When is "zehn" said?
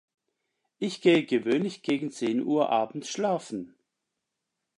2.09-2.43